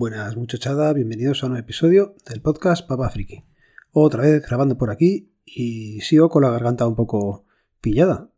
[0.00, 3.44] Buenas muchachada, bienvenidos a un nuevo episodio del podcast Papa Friki.
[3.92, 7.44] Otra vez grabando por aquí y sigo con la garganta un poco
[7.82, 8.30] pillada.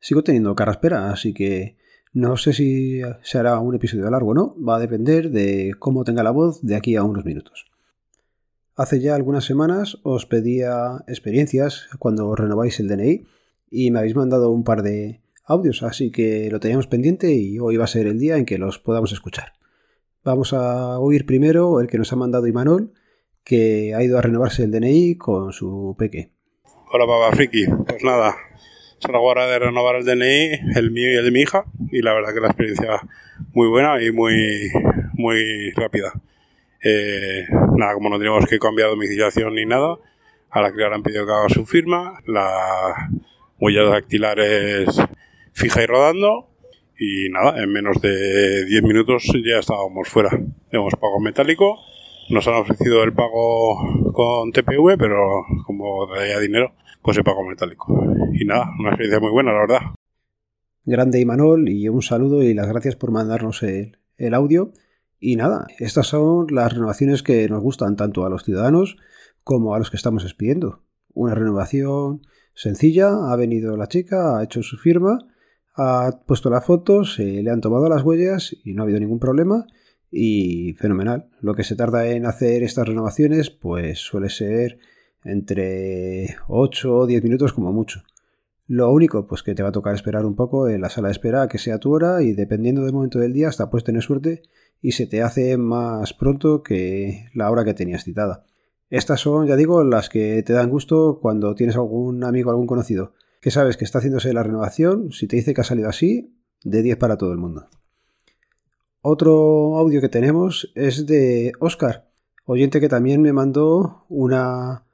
[0.00, 1.76] Sigo teniendo espera, así que
[2.12, 6.02] no sé si se hará un episodio largo o no, va a depender de cómo
[6.02, 7.66] tenga la voz de aquí a unos minutos.
[8.74, 13.24] Hace ya algunas semanas os pedía experiencias cuando renováis el DNI
[13.70, 17.76] y me habéis mandado un par de audios, así que lo teníamos pendiente y hoy
[17.76, 19.52] va a ser el día en que los podamos escuchar.
[20.24, 22.94] Vamos a oír primero el que nos ha mandado Imanol,
[23.44, 26.30] que ha ido a renovarse el DNI con su peque.
[26.90, 27.66] Hola, papá friki.
[27.86, 28.34] Pues nada,
[28.98, 32.00] es la hora de renovar el DNI, el mío y el de mi hija, y
[32.00, 33.02] la verdad que la experiencia
[33.52, 34.70] muy buena y muy,
[35.12, 36.14] muy rápida.
[36.82, 37.44] Eh,
[37.76, 39.98] nada, como no tenemos que cambiar domiciliación ni nada,
[40.48, 43.10] a la criada han pedido que haga su firma, la
[43.60, 44.98] huella dactilar es
[45.52, 46.48] fija y rodando,
[46.98, 50.30] y nada, en menos de 10 minutos ya estábamos fuera.
[50.70, 51.78] Hemos pago metálico,
[52.30, 56.72] nos han ofrecido el pago con TPV, pero como traía dinero,
[57.02, 57.94] pues el pago metálico.
[58.32, 59.80] Y nada, una experiencia muy buena, la verdad.
[60.84, 64.72] Grande Imanol, y un saludo y las gracias por mandarnos el, el audio.
[65.18, 68.96] Y nada, estas son las renovaciones que nos gustan tanto a los ciudadanos
[69.42, 70.82] como a los que estamos expidiendo.
[71.12, 72.22] Una renovación
[72.54, 75.18] sencilla, ha venido la chica, ha hecho su firma
[75.74, 79.18] ha puesto las fotos, se le han tomado las huellas y no ha habido ningún
[79.18, 79.66] problema
[80.10, 81.28] y fenomenal.
[81.40, 84.78] Lo que se tarda en hacer estas renovaciones pues suele ser
[85.24, 88.02] entre 8 o 10 minutos como mucho.
[88.66, 91.12] Lo único pues que te va a tocar esperar un poco en la sala de
[91.12, 94.02] espera a que sea tu hora y dependiendo del momento del día hasta puedes tener
[94.02, 94.42] suerte
[94.80, 98.44] y se te hace más pronto que la hora que tenías citada.
[98.90, 103.14] Estas son, ya digo, las que te dan gusto cuando tienes algún amigo, algún conocido
[103.44, 106.80] que sabes que está haciéndose la renovación, si te dice que ha salido así, de
[106.80, 107.68] 10 para todo el mundo.
[109.02, 112.08] Otro audio que tenemos es de Oscar,
[112.46, 114.86] oyente que también me mandó una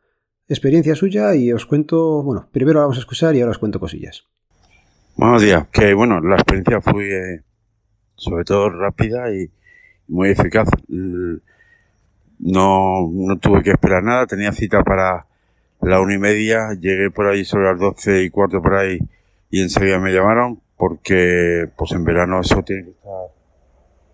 [0.49, 4.27] experiencia suya y os cuento, bueno, primero vamos a escuchar y ahora os cuento cosillas.
[5.15, 7.45] Buenos días, que bueno, la experiencia fue
[8.17, 9.49] sobre todo rápida y
[10.09, 10.69] muy eficaz.
[10.89, 11.39] No,
[13.13, 15.29] no tuve que esperar nada, tenía cita para
[15.83, 18.99] la una y media, llegué por ahí sobre las doce y cuarto por ahí
[19.51, 23.13] y enseguida me llamaron porque pues en verano eso tiene que estar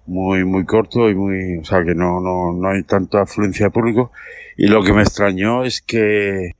[0.06, 3.70] muy muy corto y muy, o sea que no, no, no hay tanta afluencia de
[3.70, 4.12] público
[4.56, 6.52] y lo que me extrañó es que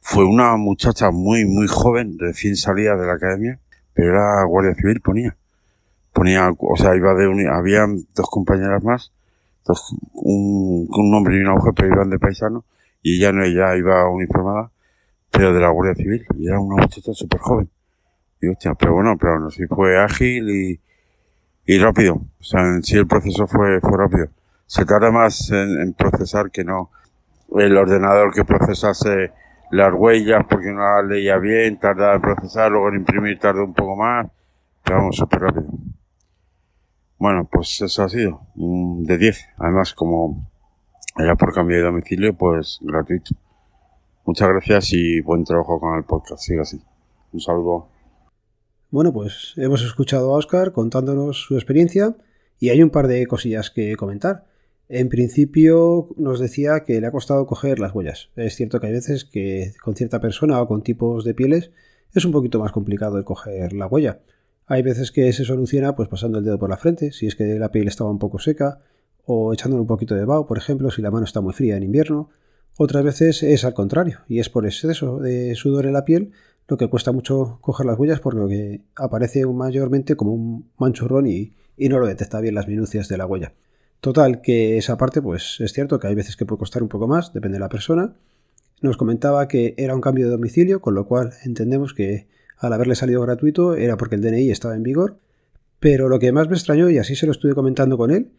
[0.00, 3.58] fue una muchacha muy muy joven, recién salida de la academia,
[3.94, 5.36] pero era guardia civil ponía.
[6.12, 9.12] Ponía, o sea, iba de un, había dos compañeras más,
[9.64, 12.64] dos, un, un hombre y una mujer, pero iban de paisano
[13.02, 14.70] y ella no ella iba uniformada,
[15.30, 17.70] pero de la Guardia Civil, y era una muchacha súper joven.
[18.40, 20.80] Y hostia, pero bueno, pero no sé, fue ágil y,
[21.66, 22.14] y rápido.
[22.14, 24.28] O sea, en sí el proceso fue, fue rápido.
[24.66, 26.90] Se tarda más en, procesar que no
[27.56, 29.32] el ordenador que procesase
[29.70, 33.74] las huellas porque no las leía bien, tarda en procesar, luego en imprimir tarda un
[33.74, 34.28] poco más,
[34.82, 35.70] pero vamos, súper rápido.
[37.18, 39.48] Bueno, pues eso ha sido, de 10.
[39.58, 40.50] Además, como
[41.14, 43.34] allá por cambio de domicilio, pues gratuito.
[44.24, 46.42] Muchas gracias y buen trabajo con el podcast.
[46.42, 46.80] Sigue así.
[47.32, 47.88] Un saludo.
[48.90, 52.14] Bueno, pues hemos escuchado a Oscar contándonos su experiencia
[52.58, 54.46] y hay un par de cosillas que comentar.
[54.88, 58.28] En principio nos decía que le ha costado coger las huellas.
[58.36, 61.70] Es cierto que hay veces que con cierta persona o con tipos de pieles
[62.14, 64.20] es un poquito más complicado el coger la huella.
[64.66, 67.58] Hay veces que se soluciona pues pasando el dedo por la frente, si es que
[67.58, 68.80] la piel estaba un poco seca,
[69.24, 71.82] o echándole un poquito de vaho, por ejemplo, si la mano está muy fría en
[71.82, 72.30] invierno.
[72.78, 76.32] Otras veces es al contrario, y es por exceso de sudor en la piel
[76.68, 81.88] lo que cuesta mucho coger las huellas porque aparece mayormente como un manchurrón y, y
[81.88, 83.52] no lo detecta bien las minucias de la huella.
[84.00, 87.06] Total, que esa parte, pues es cierto que hay veces que puede costar un poco
[87.06, 88.14] más, depende de la persona.
[88.80, 92.26] Nos comentaba que era un cambio de domicilio, con lo cual entendemos que
[92.58, 95.18] al haberle salido gratuito era porque el DNI estaba en vigor.
[95.78, 98.32] Pero lo que más me extrañó, y así se lo estuve comentando con él,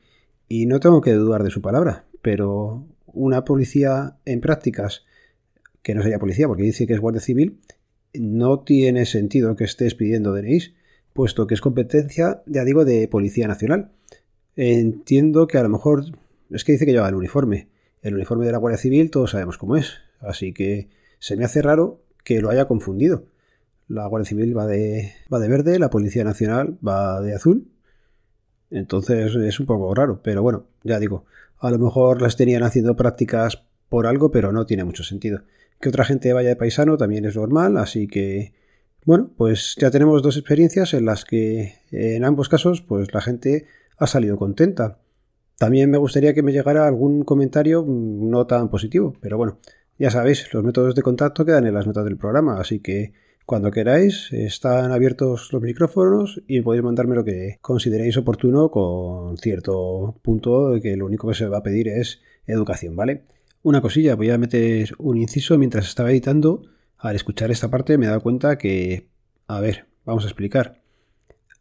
[0.47, 5.03] y no tengo que dudar de su palabra, pero una policía en prácticas,
[5.81, 7.59] que no sería policía porque dice que es guardia civil,
[8.13, 10.73] no tiene sentido que estés pidiendo DNIs,
[11.13, 13.91] puesto que es competencia, ya digo, de Policía Nacional.
[14.55, 16.05] Entiendo que a lo mejor
[16.49, 17.69] es que dice que lleva el uniforme.
[18.01, 20.89] El uniforme de la Guardia Civil todos sabemos cómo es, así que
[21.19, 23.25] se me hace raro que lo haya confundido.
[23.87, 27.71] La Guardia Civil va de, va de verde, la Policía Nacional va de azul,
[28.73, 31.25] entonces es un poco raro, pero bueno, ya digo,
[31.59, 35.41] a lo mejor las tenían haciendo prácticas por algo, pero no tiene mucho sentido.
[35.79, 38.53] Que otra gente vaya de paisano también es normal, así que
[39.05, 43.65] bueno, pues ya tenemos dos experiencias en las que en ambos casos pues la gente
[43.97, 44.99] ha salido contenta.
[45.57, 49.59] También me gustaría que me llegara algún comentario no tan positivo, pero bueno,
[49.99, 53.13] ya sabéis, los métodos de contacto quedan en las notas del programa, así que
[53.45, 60.19] cuando queráis están abiertos los micrófonos y podéis mandarme lo que consideréis oportuno con cierto
[60.21, 63.23] punto de que lo único que se va a pedir es educación, ¿vale?
[63.61, 66.63] Una cosilla, voy a meter un inciso mientras estaba editando.
[66.97, 69.09] Al escuchar esta parte me he dado cuenta que,
[69.47, 70.81] a ver, vamos a explicar.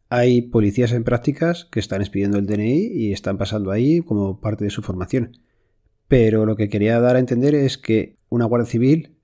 [0.09, 4.65] Hay policías en prácticas que están expidiendo el DNI y están pasando ahí como parte
[4.65, 5.39] de su formación.
[6.07, 9.17] Pero lo que quería dar a entender es que una Guardia Civil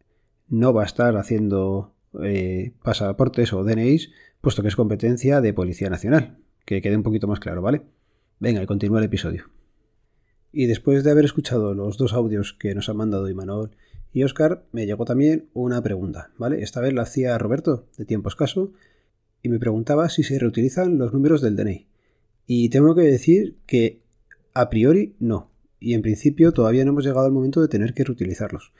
[0.48, 4.10] no va a estar haciendo eh, pasaportes o DNIs,
[4.40, 6.38] puesto que es competencia de Policía Nacional.
[6.64, 7.82] Que quede un poquito más claro, ¿vale?
[8.40, 9.50] Venga, y continúa el episodio.
[10.52, 13.70] Y después de haber escuchado los dos audios que nos han mandado Imanol
[14.12, 16.62] y Oscar, me llegó también una pregunta, ¿vale?
[16.62, 18.72] Esta vez la hacía Roberto, de tiempo escaso,
[19.42, 21.86] y me preguntaba si se reutilizan los números del DNI.
[22.46, 24.00] Y tengo que decir que
[24.54, 25.50] a priori no.
[25.80, 28.72] Y en principio todavía no hemos llegado al momento de tener que reutilizarlos.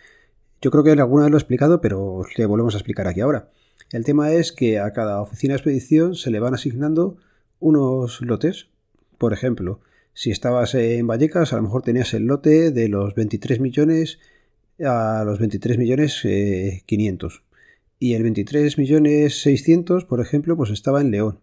[0.61, 3.51] Yo creo que alguna vez lo he explicado, pero le volvemos a explicar aquí ahora.
[3.93, 7.17] El tema es que a cada oficina de expedición se le van asignando
[7.61, 8.69] unos lotes.
[9.19, 9.81] Por ejemplo,
[10.13, 14.19] si estabas en Vallecas, a lo mejor tenías el lote de los 23 millones
[14.85, 16.23] a los 23 millones
[16.87, 17.35] 500.
[17.35, 17.41] Eh,
[18.01, 21.41] y el 23 millones 600, por ejemplo, pues estaba en León.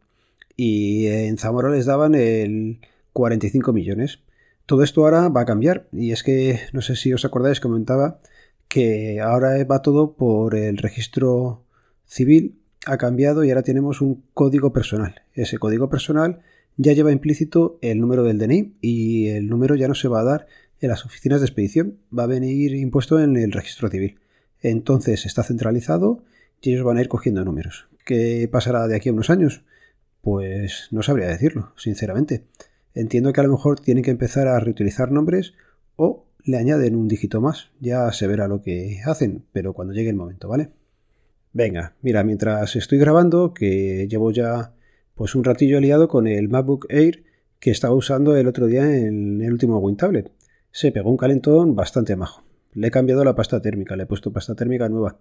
[0.56, 2.80] Y en Zamora les daban el
[3.14, 4.20] 45 millones.
[4.66, 5.88] Todo esto ahora va a cambiar.
[5.92, 8.20] Y es que, no sé si os acordáis, comentaba
[8.76, 11.64] que ahora va todo por el registro
[12.04, 12.60] civil.
[12.86, 15.22] Ha cambiado y ahora tenemos un código personal.
[15.34, 16.40] Ese código personal
[16.76, 20.26] ya lleva implícito el número del DNI y el número ya no se va a
[20.26, 20.48] dar
[20.82, 22.00] en las oficinas de expedición.
[22.12, 24.20] Va a venir impuesto en el registro civil.
[24.62, 26.26] Entonces está centralizado
[26.60, 27.88] y ellos van a ir cogiendo números.
[28.06, 29.64] ¿Qué pasará de aquí a unos años?
[30.20, 32.44] Pues no sabría decirlo, sinceramente.
[32.94, 35.54] Entiendo que a lo mejor tienen que empezar a reutilizar nombres
[35.96, 37.72] o le añaden un dígito más.
[37.80, 40.70] Ya se verá lo que hacen, pero cuando llegue el momento, ¿vale?
[41.54, 44.74] Venga, mira, mientras estoy grabando, que llevo ya
[45.16, 47.24] pues un ratillo liado con el MacBook Air
[47.60, 50.32] que estaba usando el otro día en el último WinTablet.
[50.72, 52.44] Se pegó un calentón bastante majo.
[52.74, 55.18] Le he cambiado la pasta térmica, le he puesto pasta térmica nueva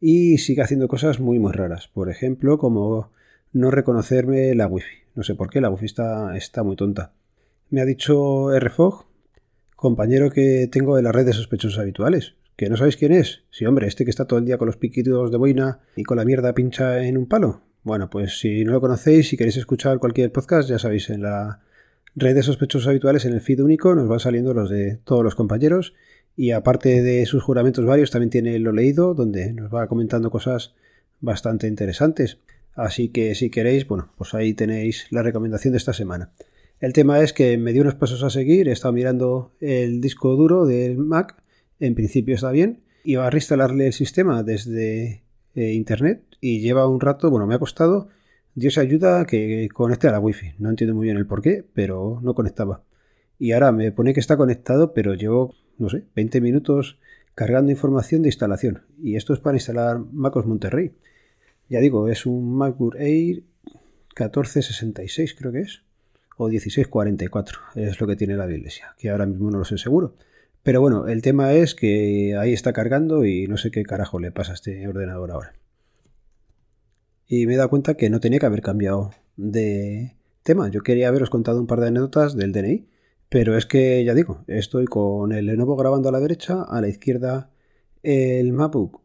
[0.00, 1.88] y sigue haciendo cosas muy muy raras.
[1.88, 3.12] Por ejemplo, como
[3.52, 5.04] no reconocerme la wifi.
[5.14, 7.12] No sé por qué, la wifi está, está muy tonta.
[7.70, 9.06] Me ha dicho RFOG,
[9.76, 12.34] compañero que tengo de la red de sospechosos habituales.
[12.56, 13.42] ¿Que no sabéis quién es?
[13.50, 16.16] Sí, hombre, este que está todo el día con los piquitos de boina y con
[16.16, 17.60] la mierda pincha en un palo.
[17.82, 21.60] Bueno, pues si no lo conocéis, si queréis escuchar cualquier podcast, ya sabéis, en la
[22.14, 25.34] red de sospechosos habituales, en el feed único, nos van saliendo los de todos los
[25.34, 25.94] compañeros
[26.34, 30.74] y aparte de sus juramentos varios, también tiene lo leído, donde nos va comentando cosas
[31.20, 32.38] bastante interesantes.
[32.74, 36.30] Así que si queréis, bueno, pues ahí tenéis la recomendación de esta semana.
[36.80, 40.36] El tema es que me dio unos pasos a seguir, he estado mirando el disco
[40.36, 41.42] duro del Mac,
[41.80, 45.22] en principio está bien, iba a reinstalarle el sistema desde
[45.54, 48.08] eh, internet y lleva un rato, bueno, me ha costado,
[48.54, 51.64] Dios ayuda a que conecte a la wifi, no entiendo muy bien el por qué,
[51.72, 52.82] pero no conectaba.
[53.38, 56.98] Y ahora me pone que está conectado, pero llevo no sé, 20 minutos
[57.34, 58.82] cargando información de instalación.
[59.02, 60.92] Y esto es para instalar MacOS Monterrey.
[61.68, 63.42] Ya digo, es un MacBook Air
[64.18, 65.82] 1466 creo que es.
[66.36, 68.94] O 1644 es lo que tiene la iglesia.
[68.98, 70.14] Que ahora mismo no lo sé seguro.
[70.62, 74.32] Pero bueno, el tema es que ahí está cargando y no sé qué carajo le
[74.32, 75.54] pasa a este ordenador ahora.
[77.26, 80.68] Y me he dado cuenta que no tenía que haber cambiado de tema.
[80.68, 82.86] Yo quería haberos contado un par de anécdotas del DNI
[83.28, 86.88] pero es que, ya digo, estoy con el Lenovo grabando a la derecha, a la
[86.88, 87.50] izquierda
[88.02, 89.00] el MacBook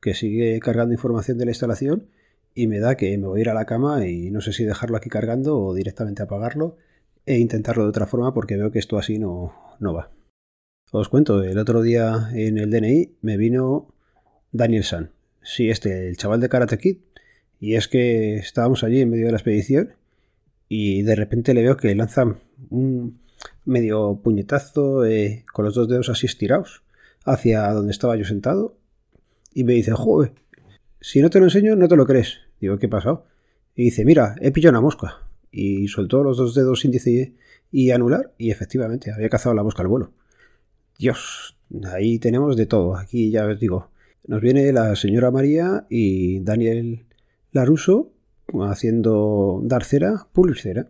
[0.00, 2.08] que sigue cargando información de la instalación
[2.54, 4.64] y me da que me voy a ir a la cama y no sé si
[4.64, 6.76] dejarlo aquí cargando o directamente apagarlo
[7.24, 10.10] e intentarlo de otra forma porque veo que esto así no, no va.
[10.90, 13.94] Os cuento, el otro día en el DNI me vino
[14.50, 15.12] Daniel San.
[15.42, 16.98] Sí, este, el chaval de Karate Kid.
[17.58, 19.94] Y es que estábamos allí en medio de la expedición
[20.68, 22.24] y de repente le veo que lanza
[22.70, 23.22] un,
[23.64, 26.82] medio puñetazo eh, con los dos dedos así estirados
[27.24, 28.76] hacia donde estaba yo sentado
[29.54, 30.32] y me dice, joder,
[31.02, 32.38] si no te lo enseño no te lo crees.
[32.60, 33.26] Digo, ¿qué ha pasado?
[33.74, 35.18] Y dice, mira, he pillado una mosca.
[35.50, 37.34] Y soltó los dos dedos índice
[37.70, 40.12] y anular y efectivamente había cazado la mosca al vuelo.
[40.98, 41.56] Dios,
[41.92, 42.96] ahí tenemos de todo.
[42.96, 43.90] Aquí ya os digo,
[44.26, 47.06] nos viene la señora María y Daniel
[47.50, 48.12] Laruso
[48.60, 50.88] haciendo dar cera, pulir cera.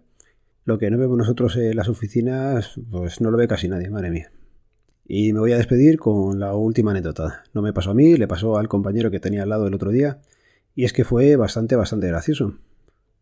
[0.65, 4.11] Lo que no vemos nosotros en las oficinas, pues no lo ve casi nadie, madre
[4.11, 4.31] mía.
[5.05, 7.45] Y me voy a despedir con la última anécdota.
[7.55, 9.91] No me pasó a mí, le pasó al compañero que tenía al lado el otro
[9.91, 10.21] día,
[10.75, 12.55] y es que fue bastante, bastante gracioso.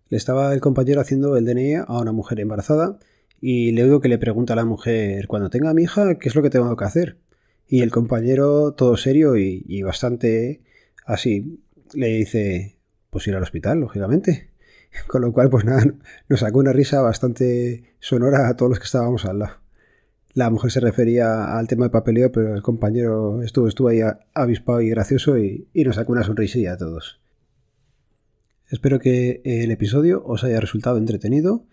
[0.09, 2.99] Le estaba el compañero haciendo el DNI a una mujer embarazada
[3.41, 6.29] y le oigo que le pregunta a la mujer, cuando tenga a mi hija, ¿qué
[6.29, 7.19] es lo que tengo que hacer?
[7.67, 10.63] Y el compañero, todo serio y, bastante
[11.07, 11.63] así,
[11.95, 12.77] le dice,
[13.11, 14.51] pues ir al hospital, lógicamente.
[15.07, 15.85] Con lo cual, pues nada,
[16.29, 19.60] nos sacó una risa bastante sonora a todos los que estábamos al lado.
[20.33, 24.01] La mujer se refería al tema de papeleo, pero el compañero estuvo, estuvo ahí
[24.35, 27.21] avispado y gracioso y, y nos sacó una sonrisilla a todos.
[28.69, 31.65] Espero que el episodio os haya resultado entretenido.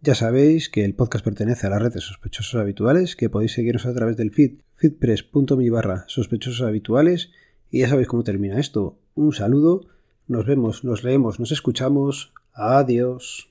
[0.00, 3.84] Ya sabéis que el podcast pertenece a la red de sospechosos habituales, que podéis seguirnos
[3.84, 7.32] a través del feed feedpress.me barra sospechosos habituales
[7.70, 8.98] y ya sabéis cómo termina esto.
[9.14, 9.88] Un saludo,
[10.26, 12.32] nos vemos, nos leemos, nos escuchamos.
[12.52, 13.47] Adiós.